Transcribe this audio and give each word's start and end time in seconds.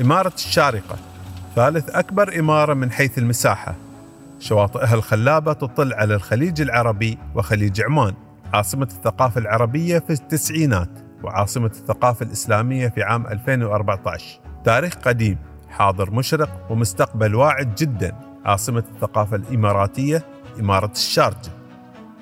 إمارة 0.00 0.32
الشارقة 0.34 0.96
ثالث 1.56 1.90
أكبر 1.90 2.38
إمارة 2.38 2.74
من 2.74 2.90
حيث 2.92 3.18
المساحة. 3.18 3.74
شواطئها 4.38 4.94
الخلابة 4.94 5.52
تطل 5.52 5.92
على 5.92 6.14
الخليج 6.14 6.60
العربي 6.60 7.18
وخليج 7.34 7.82
عمان 7.82 8.14
عاصمة 8.52 8.88
الثقافة 8.92 9.40
العربية 9.40 9.98
في 9.98 10.10
التسعينات 10.10 10.90
وعاصمة 11.22 11.66
الثقافة 11.66 12.26
الإسلامية 12.26 12.88
في 12.88 13.02
عام 13.02 13.26
2014 13.26 14.40
تاريخ 14.64 14.94
قديم 14.94 15.38
حاضر 15.70 16.10
مشرق 16.10 16.66
ومستقبل 16.70 17.34
واعد 17.34 17.74
جدا. 17.74 18.12
عاصمة 18.44 18.84
الثقافة 18.94 19.36
الإماراتية 19.36 20.22
إمارة 20.60 20.90
الشارجة. 20.92 21.50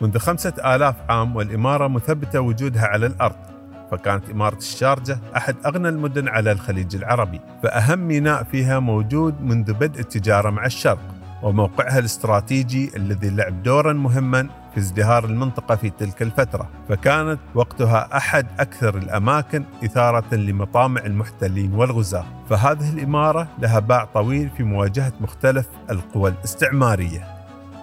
منذ 0.01 0.19
خمسة 0.19 0.53
آلاف 0.75 0.95
عام 1.09 1.37
والإمارة 1.37 1.89
مثبتة 1.89 2.41
وجودها 2.41 2.87
على 2.87 3.07
الأرض. 3.07 3.56
فكانت 3.91 4.31
إمارة 4.31 4.57
الشارجة 4.57 5.19
أحد 5.37 5.57
أغنى 5.67 5.89
المدن 5.89 6.29
على 6.29 6.53
الخليج 6.53 6.97
العربي 6.97 7.41
فأهم 7.63 7.99
ميناء 7.99 8.43
فيها 8.43 8.79
موجود 8.79 9.43
منذ 9.43 9.73
بدء 9.73 10.01
التجارة 10.01 10.51
مع 10.51 10.67
الشرق 10.67 11.17
وموقعها 11.43 11.99
الاستراتيجي 11.99 12.97
الذي 12.97 13.31
لعب 13.31 13.63
دورا 13.63 13.93
مهما 13.93 14.49
في 14.75 14.81
ازدهار 14.81 15.25
المنطقة 15.25 15.77
في 15.77 15.91
تلك 15.91 16.23
الفترة 16.23 16.69
فكانت 16.89 17.39
وقتها 17.55 18.17
أحد 18.17 18.47
أكثر 18.59 18.97
الأماكن 18.97 19.65
إثارة 19.85 20.35
لمطامع 20.35 21.01
المحتلين 21.01 21.75
والغزاة. 21.75 22.25
فهذه 22.51 22.91
الإمارة 22.93 23.49
لها 23.59 23.79
باع 23.79 24.05
طويل 24.05 24.51
في 24.57 24.63
مواجهة 24.63 25.13
مختلف 25.21 25.67
القوى 25.91 26.31
الاستعمارية. 26.31 27.25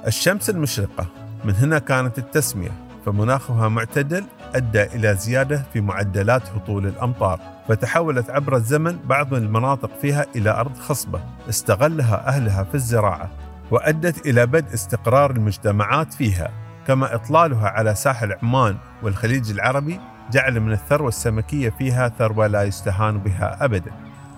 الشمس 0.07 0.49
المشرقة 0.49 1.07
من 1.45 1.55
هنا 1.55 1.79
كانت 1.79 2.17
التسمية 2.17 2.71
فمناخها 3.05 3.69
معتدل 3.69 4.23
أدى 4.55 4.83
إلى 4.83 5.15
زيادة 5.15 5.63
في 5.73 5.81
معدلات 5.81 6.49
هطول 6.49 6.87
الأمطار 6.87 7.39
فتحولت 7.67 8.29
عبر 8.29 8.55
الزمن 8.55 8.97
بعض 9.05 9.33
المناطق 9.33 9.89
فيها 10.01 10.25
إلى 10.35 10.49
أرض 10.49 10.77
خصبة 10.77 11.21
استغلها 11.49 12.27
أهلها 12.27 12.63
في 12.63 12.75
الزراعة 12.75 13.29
وأدت 13.71 14.25
إلى 14.25 14.45
بدء 14.45 14.73
استقرار 14.73 15.31
المجتمعات 15.31 16.13
فيها 16.13 16.51
كما 16.87 17.15
إطلالها 17.15 17.69
على 17.69 17.95
ساحل 17.95 18.33
عمان 18.43 18.77
والخليج 19.03 19.51
العربي 19.51 19.99
جعل 20.31 20.59
من 20.59 20.71
الثروة 20.71 21.07
السمكية 21.07 21.69
فيها 21.69 22.09
ثروة 22.19 22.47
لا 22.47 22.63
يستهان 22.63 23.17
بها 23.17 23.65
أبدا. 23.65 23.91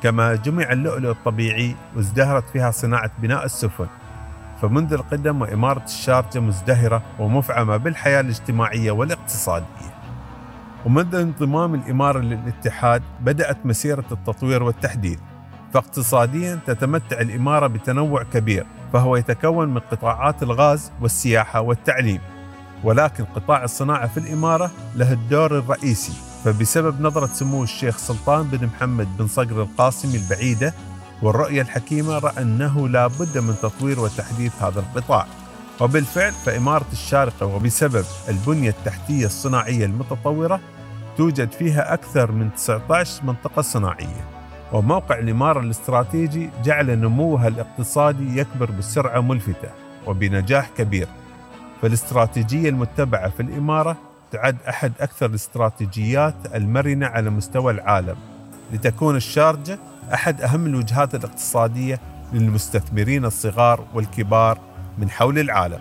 كما 0.03 0.35
جمع 0.35 0.71
اللؤلؤ 0.71 1.11
الطبيعي 1.11 1.75
وازدهرت 1.95 2.49
فيها 2.49 2.71
صناعة 2.71 3.11
بناء 3.19 3.45
السفن. 3.45 3.87
فمنذ 4.61 4.93
القدم 4.93 5.41
وإمارة 5.41 5.83
الشارجة 5.83 6.39
مزدهرة 6.39 7.01
ومفعمة 7.19 7.77
بالحياة 7.77 8.19
الاجتماعية 8.19 8.91
والاقتصادية. 8.91 9.95
ومنذ 10.85 11.15
انضمام 11.15 11.75
الإمارة 11.75 12.19
للاتحاد 12.19 13.03
بدأت 13.21 13.65
مسيرة 13.65 14.05
التطوير 14.11 14.63
والتحديث 14.63 15.19
فاقتصاديا 15.73 16.59
تتمتع 16.67 17.21
الإمارة 17.21 17.67
بتنوع 17.67 18.23
كبير 18.23 18.65
فهو 18.93 19.15
يتكون 19.15 19.69
من 19.69 19.79
قطاعات 19.79 20.43
الغاز 20.43 20.91
والسياحة 21.01 21.61
والتعليم. 21.61 22.19
ولكن 22.83 23.25
قطاع 23.25 23.63
الصناعة 23.63 24.07
في 24.07 24.17
الإمارة 24.17 24.71
له 24.95 25.13
الدور 25.13 25.57
الرئيسي 25.57 26.13
فبسبب 26.43 27.01
نظرة 27.01 27.25
سمو 27.25 27.63
الشيخ 27.63 27.97
سلطان 27.97 28.43
بن 28.43 28.65
محمد 28.67 29.17
بن 29.17 29.27
صقر 29.27 29.61
القاسمي 29.61 30.15
البعيدة 30.15 30.73
والرؤية 31.21 31.61
الحكيمة 31.61 32.19
رأى 32.19 32.41
أنه 32.41 32.89
لا 32.89 33.07
بد 33.07 33.37
من 33.37 33.55
تطوير 33.61 33.99
وتحديث 33.99 34.63
هذا 34.63 34.79
القطاع. 34.79 35.25
وبالفعل 35.81 36.31
فإمارة 36.31 36.85
الشارقة 36.91 37.45
وبسبب 37.45 38.05
البنية 38.29 38.69
التحتية 38.69 39.25
الصناعية 39.25 39.85
المتطورة 39.85 40.59
توجد 41.17 41.51
فيها 41.51 41.93
أكثر 41.93 42.31
من 42.31 42.53
19 42.53 43.23
منطقة 43.23 43.61
صناعية 43.61 44.25
وموقع 44.73 45.19
الإمارة 45.19 45.59
الاستراتيجي 45.59 46.49
جعل 46.63 46.99
نموها 46.99 47.47
الاقتصادي 47.47 48.39
يكبر 48.39 48.71
بسرعة 48.71 49.21
ملفتة 49.21 49.69
وبنجاح 50.07 50.69
كبير. 50.77 51.07
فالاستراتيجية 51.81 52.69
المتبعة 52.69 53.29
في 53.29 53.39
الإمارة 53.39 53.97
تعد 54.31 54.57
أحد 54.69 54.91
أكثر 54.99 55.25
الاستراتيجيات 55.25 56.35
المرنة 56.55 57.07
على 57.07 57.29
مستوى 57.29 57.73
العالم 57.73 58.15
لتكون 58.73 59.15
الشارجة 59.15 59.79
أحد 60.13 60.41
أهم 60.41 60.65
الوجهات 60.65 61.15
الاقتصادية 61.15 61.99
للمستثمرين 62.33 63.25
الصغار 63.25 63.85
والكبار 63.93 64.59
من 64.97 65.09
حول 65.09 65.39
العالم. 65.39 65.79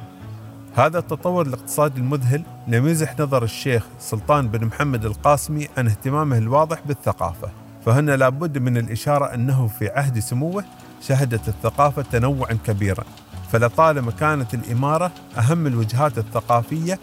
هذا 0.76 0.98
التطور 0.98 1.46
الاقتصادي 1.46 2.00
المذهل 2.00 2.42
لم 2.68 2.86
يزح 2.86 3.20
نظر 3.20 3.42
الشيخ 3.44 3.86
سلطان 3.98 4.48
بن 4.48 4.66
محمد 4.66 5.04
القاسمي 5.04 5.68
عن 5.78 5.86
اهتمامه 5.88 6.38
الواضح 6.38 6.80
بالثقافة 6.86 7.48
فهنا 7.86 8.16
لابد 8.16 8.58
من 8.58 8.76
الإشارة 8.76 9.34
أنه 9.34 9.66
في 9.66 9.88
عهد 9.88 10.18
سموه 10.18 10.64
شهدت 11.00 11.48
الثقافة 11.48 12.02
تنوعا 12.02 12.58
كبيرا 12.66 13.04
فلطالما 13.52 14.10
كانت 14.10 14.54
الإمارة 14.54 15.12
أهم 15.38 15.66
الوجهات 15.66 16.18
الثقافية 16.18 16.98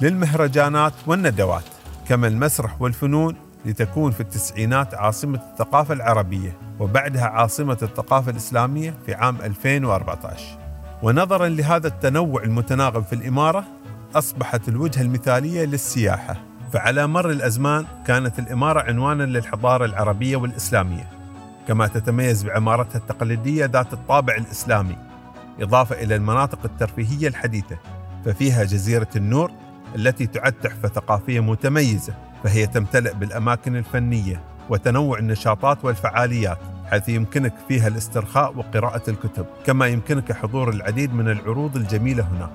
للمهرجانات 0.00 0.92
والندوات 1.06 1.64
كما 2.08 2.28
المسرح 2.28 2.82
والفنون 2.82 3.36
لتكون 3.64 4.10
في 4.10 4.20
التسعينات 4.20 4.94
عاصمة 4.94 5.40
الثقافة 5.52 5.94
العربية 5.94 6.58
وبعدها 6.80 7.24
عاصمة 7.24 7.78
الثقافة 7.82 8.30
الإسلامية 8.30 8.94
في 9.06 9.14
عام 9.14 9.36
2014 9.40 10.65
ونظرا 11.02 11.48
لهذا 11.48 11.88
التنوع 11.88 12.42
المتناغم 12.42 13.02
في 13.02 13.12
الإمارة 13.12 13.64
أصبحت 14.14 14.68
الوجهة 14.68 15.02
المثالية 15.02 15.64
للسياحة 15.64 16.36
فعلى 16.72 17.06
مر 17.06 17.30
الأزمان 17.30 17.84
كانت 18.06 18.38
الإمارة 18.38 18.80
عنوانا 18.80 19.22
للحضارة 19.22 19.84
العربية 19.84 20.36
والإسلامية 20.36 21.10
كما 21.68 21.86
تتميز 21.86 22.44
بعمارتها 22.44 22.98
التقليدية 22.98 23.64
ذات 23.66 23.92
الطابع 23.92 24.34
الإسلامي 24.34 24.96
إضافة 25.60 26.02
إلى 26.02 26.16
المناطق 26.16 26.58
الترفيهية 26.64 27.28
الحديثة 27.28 27.76
ففيها 28.24 28.64
جزيرة 28.64 29.08
النور 29.16 29.50
التي 29.94 30.26
تعد 30.26 30.52
تحفة 30.52 30.88
ثقافية 30.88 31.40
متميزة 31.40 32.14
فهي 32.44 32.66
تمتلئ 32.66 33.14
بالأماكن 33.14 33.76
الفنية 33.76 34.40
وتنوع 34.70 35.18
النشاطات 35.18 35.84
والفعاليات. 35.84 36.58
حيث 36.90 37.08
يمكنك 37.08 37.54
فيها 37.68 37.88
الاسترخاء 37.88 38.56
وقراءة 38.56 39.10
الكتب 39.10 39.46
كما 39.66 39.86
يمكنك 39.86 40.32
حضور 40.32 40.70
العديد 40.70 41.14
من 41.14 41.28
العروض 41.28 41.76
الجميلة 41.76 42.22
هناك 42.24 42.50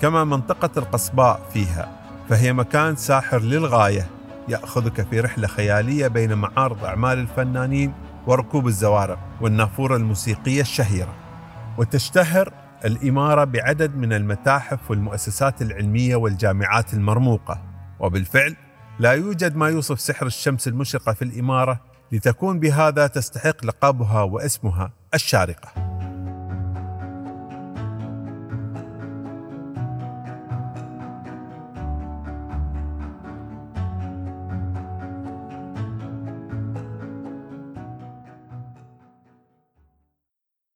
كما 0.00 0.24
منطقة 0.24 0.70
القصباء 0.76 1.40
فيها 1.52 1.88
فهي 2.28 2.52
مكان 2.52 2.96
ساحر 2.96 3.40
للغاية 3.40 4.06
يأخذك 4.48 5.06
في 5.06 5.20
رحلة 5.20 5.46
خيالية 5.46 6.06
بين 6.08 6.34
معارض 6.34 6.84
أعمال 6.84 7.18
الفنانين 7.18 7.92
وركوب 8.26 8.66
الزوارق 8.66 9.18
والنافورة 9.40 9.96
الموسيقية 9.96 10.60
الشهيرة. 10.60 11.14
وتشتهر 11.78 12.52
الإمارة 12.84 13.44
بعدد 13.44 13.96
من 13.96 14.12
المتاحف 14.12 14.90
والمؤسسات 14.90 15.62
العلمية 15.62 16.16
والجامعات 16.16 16.94
المرموقة. 16.94 17.62
وبالفعل 18.00 18.56
لا 18.98 19.12
يوجد 19.12 19.56
ما 19.56 19.68
يوصف 19.68 20.00
سحر 20.00 20.26
الشمس 20.26 20.68
المشرقة 20.68 21.12
في 21.12 21.22
الإمارة 21.22 21.80
لتكون 22.12 22.60
بهذا 22.60 23.06
تستحق 23.06 23.64
لقبها 23.64 24.22
واسمها 24.22 24.92
الشارقة. 25.14 25.89